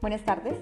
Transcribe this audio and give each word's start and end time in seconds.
Buenas 0.00 0.22
tardes. 0.22 0.56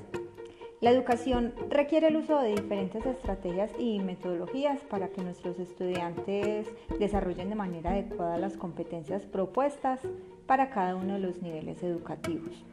La 0.81 0.91
educación 0.91 1.53
requiere 1.69 2.09
el 2.09 2.17
uso 2.17 2.41
de 2.41 2.53
diferentes 2.53 3.05
estrategias 3.05 3.71
y 3.79 3.99
metodologías 3.99 4.81
para 4.85 5.09
que 5.09 5.21
nuestros 5.21 5.59
estudiantes 5.59 6.67
desarrollen 6.99 7.51
de 7.51 7.55
manera 7.55 7.91
adecuada 7.91 8.39
las 8.39 8.57
competencias 8.57 9.27
propuestas 9.27 10.01
para 10.47 10.71
cada 10.71 10.97
uno 10.97 11.15
de 11.15 11.19
los 11.19 11.43
niveles 11.43 11.83
educativos. 11.83 12.65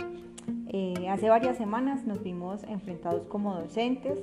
Eh, 0.69 1.09
hace 1.09 1.27
varias 1.27 1.57
semanas 1.57 2.05
nos 2.05 2.23
vimos 2.23 2.63
enfrentados 2.63 3.27
como 3.27 3.55
docentes 3.55 4.19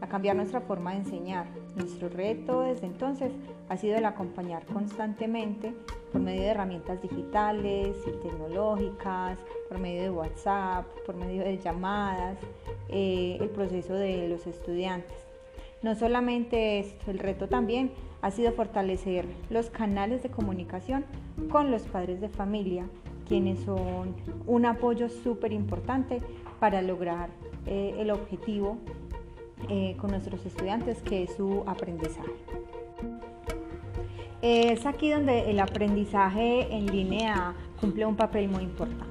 a 0.00 0.06
cambiar 0.08 0.36
nuestra 0.36 0.60
forma 0.60 0.92
de 0.92 0.98
enseñar. 0.98 1.46
Nuestro 1.76 2.08
reto 2.08 2.62
desde 2.62 2.86
entonces 2.86 3.32
ha 3.68 3.76
sido 3.76 3.96
el 3.96 4.04
acompañar 4.04 4.64
constantemente 4.66 5.74
por 6.12 6.20
medio 6.20 6.42
de 6.42 6.48
herramientas 6.48 7.00
digitales 7.00 7.96
y 8.06 8.10
tecnológicas, 8.22 9.38
por 9.68 9.78
medio 9.78 10.02
de 10.02 10.10
WhatsApp, 10.10 10.86
por 11.06 11.14
medio 11.14 11.44
de 11.44 11.58
llamadas, 11.58 12.38
eh, 12.88 13.38
el 13.40 13.48
proceso 13.50 13.94
de 13.94 14.28
los 14.28 14.46
estudiantes. 14.46 15.16
No 15.82 15.94
solamente 15.94 16.80
esto, 16.80 17.10
el 17.10 17.18
reto 17.18 17.48
también 17.48 17.92
ha 18.22 18.30
sido 18.30 18.52
fortalecer 18.52 19.24
los 19.48 19.70
canales 19.70 20.22
de 20.22 20.30
comunicación 20.30 21.04
con 21.50 21.70
los 21.70 21.82
padres 21.82 22.20
de 22.20 22.28
familia, 22.28 22.86
quienes 23.26 23.60
son 23.60 24.14
un 24.46 24.66
apoyo 24.66 25.08
súper 25.08 25.52
importante 25.52 26.20
para 26.58 26.82
lograr 26.82 27.30
eh, 27.66 27.94
el 27.98 28.10
objetivo 28.10 28.76
eh, 29.68 29.96
con 29.98 30.10
nuestros 30.10 30.44
estudiantes, 30.46 31.02
que 31.02 31.24
es 31.24 31.36
su 31.36 31.62
aprendizaje. 31.66 32.30
Es 34.42 34.86
aquí 34.86 35.10
donde 35.10 35.50
el 35.50 35.60
aprendizaje 35.60 36.74
en 36.74 36.86
línea 36.86 37.54
cumple 37.80 38.06
un 38.06 38.16
papel 38.16 38.48
muy 38.48 38.62
importante. 38.62 39.10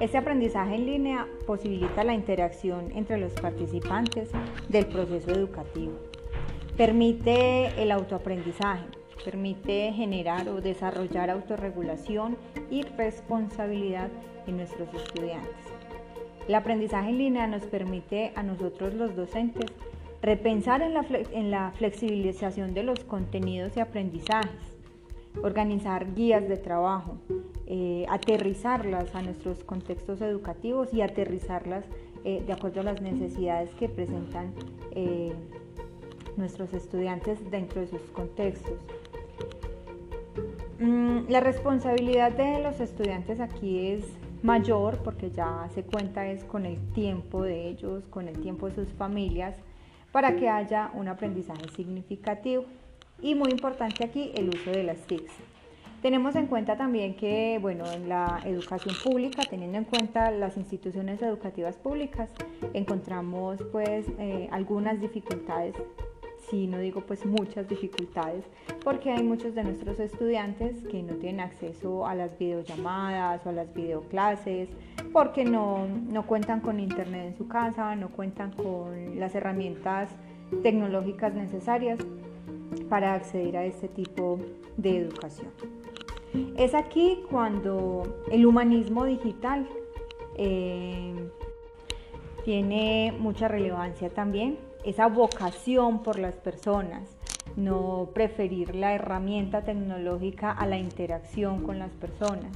Este 0.00 0.18
aprendizaje 0.18 0.74
en 0.74 0.86
línea 0.86 1.26
posibilita 1.46 2.04
la 2.04 2.14
interacción 2.14 2.90
entre 2.94 3.18
los 3.18 3.32
participantes 3.32 4.30
del 4.68 4.86
proceso 4.86 5.30
educativo. 5.30 5.92
Permite 6.76 7.66
el 7.82 7.90
autoaprendizaje, 7.90 8.84
permite 9.24 9.92
generar 9.92 10.48
o 10.48 10.60
desarrollar 10.60 11.30
autorregulación 11.30 12.36
y 12.70 12.82
responsabilidad 12.82 14.08
en 14.46 14.56
nuestros 14.56 14.88
estudiantes. 14.94 15.69
El 16.48 16.54
aprendizaje 16.54 17.10
en 17.10 17.18
línea 17.18 17.46
nos 17.46 17.62
permite 17.64 18.32
a 18.34 18.42
nosotros 18.42 18.94
los 18.94 19.14
docentes 19.14 19.66
repensar 20.22 20.82
en 20.82 21.50
la, 21.50 21.72
flexibilización 21.72 22.74
de 22.74 22.82
los 22.82 23.04
contenidos 23.04 23.76
y 23.76 23.80
aprendizajes, 23.80 24.76
organizar 25.42 26.14
guías 26.14 26.46
de 26.48 26.56
trabajo, 26.56 27.16
eh, 27.66 28.04
aterrizarlas 28.08 29.14
a 29.14 29.22
nuestros 29.22 29.64
contextos 29.64 30.20
educativos 30.20 30.92
y 30.92 31.02
aterrizarlas 31.02 31.84
eh, 32.24 32.42
de 32.46 32.52
acuerdo 32.52 32.80
a 32.80 32.84
las 32.84 33.00
necesidades 33.00 33.70
que 33.76 33.88
presentan 33.88 34.52
eh, 34.90 35.32
nuestros 36.36 36.74
estudiantes 36.74 37.38
dentro 37.50 37.80
de 37.80 37.86
sus 37.86 38.02
contextos. 38.10 38.74
Mm, 40.78 41.30
la 41.30 41.40
responsabilidad 41.40 42.32
de 42.32 42.62
los 42.62 42.80
estudiantes 42.80 43.40
aquí 43.40 43.86
es 43.86 44.04
mayor 44.42 44.98
porque 44.98 45.30
ya 45.30 45.68
se 45.74 45.82
cuenta 45.82 46.26
es 46.26 46.44
con 46.44 46.66
el 46.66 46.78
tiempo 46.92 47.42
de 47.42 47.68
ellos, 47.68 48.04
con 48.08 48.28
el 48.28 48.40
tiempo 48.40 48.68
de 48.68 48.74
sus 48.74 48.88
familias, 48.92 49.56
para 50.12 50.36
que 50.36 50.48
haya 50.48 50.90
un 50.94 51.08
aprendizaje 51.08 51.68
significativo. 51.76 52.64
Y 53.22 53.34
muy 53.34 53.50
importante 53.50 54.04
aquí 54.04 54.32
el 54.34 54.48
uso 54.48 54.70
de 54.70 54.82
las 54.82 54.98
TICs. 55.06 55.32
Tenemos 56.02 56.34
en 56.34 56.46
cuenta 56.46 56.76
también 56.78 57.14
que, 57.14 57.58
bueno, 57.60 57.84
en 57.92 58.08
la 58.08 58.40
educación 58.46 58.94
pública, 59.04 59.42
teniendo 59.48 59.76
en 59.76 59.84
cuenta 59.84 60.30
las 60.30 60.56
instituciones 60.56 61.20
educativas 61.20 61.76
públicas, 61.76 62.30
encontramos 62.72 63.62
pues 63.70 64.06
eh, 64.18 64.48
algunas 64.50 64.98
dificultades 64.98 65.74
sí, 66.48 66.66
no 66.66 66.78
digo 66.78 67.02
pues 67.02 67.24
muchas 67.26 67.68
dificultades, 67.68 68.44
porque 68.82 69.10
hay 69.10 69.22
muchos 69.22 69.54
de 69.54 69.64
nuestros 69.64 69.98
estudiantes 70.00 70.76
que 70.90 71.02
no 71.02 71.14
tienen 71.14 71.40
acceso 71.40 72.06
a 72.06 72.14
las 72.14 72.38
videollamadas 72.38 73.44
o 73.46 73.50
a 73.50 73.52
las 73.52 73.72
videoclases, 73.74 74.68
porque 75.12 75.44
no, 75.44 75.86
no 75.86 76.26
cuentan 76.26 76.60
con 76.60 76.80
internet 76.80 77.26
en 77.26 77.36
su 77.36 77.48
casa, 77.48 77.94
no 77.96 78.10
cuentan 78.10 78.52
con 78.52 79.18
las 79.18 79.34
herramientas 79.34 80.10
tecnológicas 80.62 81.34
necesarias 81.34 81.98
para 82.88 83.14
acceder 83.14 83.56
a 83.56 83.64
este 83.64 83.88
tipo 83.88 84.38
de 84.76 84.98
educación. 84.98 85.50
Es 86.56 86.74
aquí 86.74 87.22
cuando 87.28 88.22
el 88.30 88.46
humanismo 88.46 89.04
digital 89.04 89.66
eh, 90.36 91.12
tiene 92.44 93.12
mucha 93.18 93.48
relevancia 93.48 94.10
también 94.10 94.69
esa 94.84 95.06
vocación 95.08 96.02
por 96.02 96.18
las 96.18 96.34
personas, 96.36 97.16
no 97.56 98.10
preferir 98.14 98.74
la 98.74 98.94
herramienta 98.94 99.62
tecnológica 99.62 100.50
a 100.50 100.66
la 100.66 100.78
interacción 100.78 101.62
con 101.62 101.78
las 101.78 101.92
personas. 101.92 102.52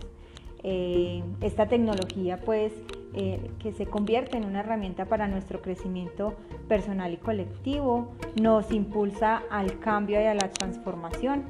Eh, 0.62 1.22
esta 1.42 1.66
tecnología 1.68 2.40
pues 2.42 2.72
eh, 3.12 3.50
que 3.58 3.72
se 3.72 3.86
convierte 3.86 4.38
en 4.38 4.44
una 4.44 4.60
herramienta 4.60 5.04
para 5.04 5.28
nuestro 5.28 5.60
crecimiento 5.60 6.34
personal 6.68 7.12
y 7.12 7.16
colectivo, 7.18 8.08
nos 8.40 8.72
impulsa 8.72 9.42
al 9.50 9.78
cambio 9.78 10.20
y 10.20 10.24
a 10.24 10.34
la 10.34 10.50
transformación. 10.50 11.44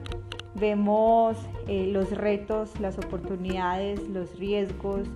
Vemos 0.56 1.38
eh, 1.66 1.86
los 1.86 2.10
retos, 2.10 2.78
las 2.80 2.98
oportunidades, 2.98 4.06
los 4.08 4.36
riesgos, 4.38 5.08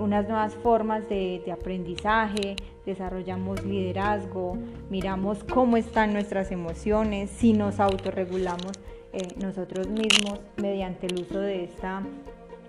unas 0.00 0.28
nuevas 0.28 0.54
formas 0.54 1.08
de 1.08 1.42
aprendizaje, 1.52 2.56
desarrollamos 2.86 3.64
liderazgo, 3.64 4.56
miramos 4.88 5.44
cómo 5.44 5.76
están 5.76 6.12
nuestras 6.12 6.50
emociones, 6.50 7.30
si 7.30 7.52
nos 7.52 7.80
autorregulamos 7.80 8.72
eh, 9.12 9.26
nosotros 9.42 9.88
mismos 9.88 10.40
mediante 10.56 11.06
el 11.06 11.20
uso 11.20 11.40
de 11.40 11.64
esta 11.64 12.02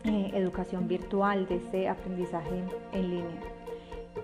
eh, 0.06 0.32
educación 0.34 0.88
virtual, 0.88 1.48
de 1.48 1.58
este 1.58 1.88
aprendizaje 1.88 2.64
en 2.94 3.10
línea. 3.10 3.61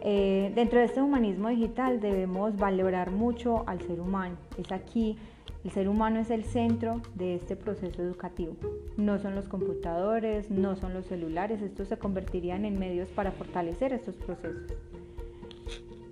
Eh, 0.01 0.51
dentro 0.55 0.79
de 0.79 0.85
este 0.85 1.01
humanismo 1.01 1.49
digital 1.49 1.99
debemos 1.99 2.57
valorar 2.57 3.11
mucho 3.11 3.63
al 3.67 3.81
ser 3.81 3.99
humano. 3.99 4.35
Es 4.57 4.71
aquí, 4.71 5.17
el 5.63 5.71
ser 5.71 5.89
humano 5.89 6.19
es 6.19 6.29
el 6.29 6.43
centro 6.43 7.01
de 7.15 7.35
este 7.35 7.55
proceso 7.55 8.01
educativo. 8.01 8.53
No 8.95 9.19
son 9.19 9.35
los 9.35 9.47
computadores, 9.47 10.49
no 10.51 10.75
son 10.75 10.93
los 10.93 11.05
celulares, 11.07 11.61
estos 11.61 11.87
se 11.87 11.97
convertirían 11.97 12.65
en 12.65 12.79
medios 12.79 13.09
para 13.09 13.31
fortalecer 13.31 13.93
estos 13.93 14.15
procesos. 14.15 14.73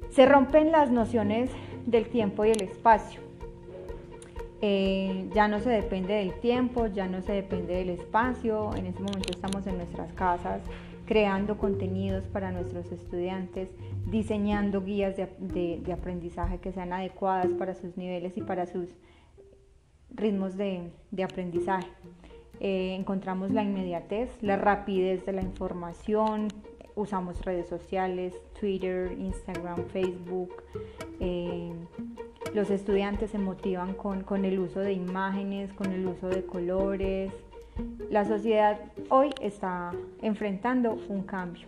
Se 0.09 0.25
rompen 0.25 0.72
las 0.72 0.91
nociones 0.91 1.50
del 1.85 2.07
tiempo 2.07 2.46
y 2.46 2.52
el 2.52 2.62
espacio. 2.62 3.22
Eh, 4.62 5.29
ya 5.34 5.47
no 5.47 5.59
se 5.59 5.69
depende 5.69 6.13
del 6.13 6.34
tiempo, 6.40 6.88
ya 6.88 7.07
no 7.07 7.22
se 7.22 7.34
depende 7.34 7.75
del 7.75 7.90
espacio. 7.90 8.73
En 8.75 8.88
este 8.88 9.03
momento 9.03 9.29
estamos 9.29 9.67
en 9.67 9.78
nuestras 9.78 10.12
casas 10.13 10.62
creando 11.05 11.57
contenidos 11.57 12.25
para 12.27 12.51
nuestros 12.51 12.91
estudiantes, 12.91 13.69
diseñando 14.07 14.81
guías 14.81 15.16
de, 15.16 15.93
aprendizaje 15.93 16.59
que 16.59 16.71
sean 16.71 16.93
adecuadas 16.93 17.47
para 17.57 17.73
sus 17.73 17.97
niveles 17.97 18.38
y 18.38 18.41
para 18.41 18.66
sus 18.66 18.89
ritmos 20.09 20.57
de, 20.57 20.91
aprendizaje. 21.23 21.88
Eh, 22.59 22.95
encontramos 22.95 23.51
la 23.51 23.63
inmediatez, 23.63 24.31
la 24.41 24.55
rapidez 24.55 25.25
de 25.25 25.33
la 25.33 25.41
información, 25.41 26.47
usamos 26.95 27.43
redes 27.43 27.67
sociales, 27.67 28.33
Twitter, 28.59 29.11
Instagram, 29.17 29.85
Facebook. 29.87 30.63
Eh, 31.19 31.73
los 32.53 32.69
estudiantes 32.69 33.31
se 33.31 33.37
motivan 33.37 33.93
con, 33.93 34.45
el 34.45 34.59
uso 34.59 34.79
de 34.79 34.93
imágenes, 34.93 35.73
con 35.73 35.91
el 35.91 36.07
uso 36.07 36.29
de 36.29 36.45
colores. 36.45 37.31
La 38.09 38.23
sociedad 38.23 38.79
hoy 39.09 39.31
está 39.41 39.91
enfrentando 40.22 40.97
un 41.09 41.23
cambio, 41.23 41.67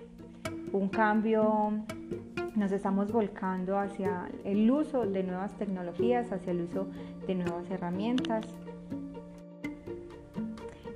un 0.72 0.88
cambio, 0.88 1.74
nos 2.56 2.72
estamos 2.72 3.12
volcando 3.12 3.78
hacia 3.78 4.30
el 4.46 4.70
uso 4.72 5.06
de 5.06 5.24
nuevas 5.24 5.54
tecnologías, 5.58 6.32
hacia 6.32 6.52
el 6.52 6.62
uso 6.62 6.88
de 7.28 7.36
nuevas 7.36 7.70
herramientas, 7.70 8.46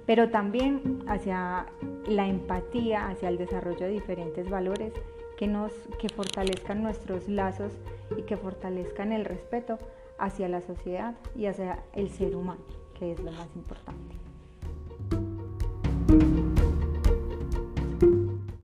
pero 0.05 0.29
también 0.29 1.03
hacia 1.07 1.65
la 2.07 2.27
empatía, 2.27 3.09
hacia 3.09 3.29
el 3.29 3.37
desarrollo 3.37 3.85
de 3.85 3.89
diferentes 3.89 4.49
valores 4.49 4.93
que, 5.37 5.47
nos, 5.47 5.71
que 5.99 6.09
fortalezcan 6.09 6.81
nuestros 6.81 7.27
lazos 7.27 7.73
y 8.17 8.23
que 8.23 8.37
fortalezcan 8.37 9.11
el 9.11 9.25
respeto 9.25 9.77
hacia 10.17 10.47
la 10.47 10.61
sociedad 10.61 11.15
y 11.35 11.47
hacia 11.47 11.83
el 11.93 12.09
ser 12.09 12.35
humano, 12.35 12.61
que 12.97 13.11
es 13.11 13.19
lo 13.19 13.31
más 13.31 13.53
importante. 13.55 14.30